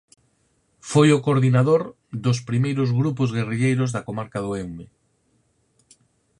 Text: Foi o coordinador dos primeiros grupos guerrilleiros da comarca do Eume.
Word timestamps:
Foi 0.91 1.07
o 1.17 1.23
coordinador 1.25 1.81
dos 2.23 2.37
primeiros 2.49 2.89
grupos 2.99 3.29
guerrilleiros 3.35 3.89
da 3.95 4.05
comarca 4.07 4.39
do 4.45 4.49
Eume. 4.61 4.85